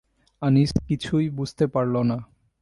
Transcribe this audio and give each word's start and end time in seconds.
আনিস 0.41 0.71
কিছুই 0.87 1.27
বুঝতে 1.29 1.65
পারল 1.67 1.95
না। 2.03 2.17